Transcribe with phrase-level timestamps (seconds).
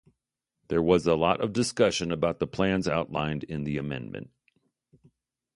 [0.69, 4.31] There was a lot of discussion about the plans outlined in the amendment.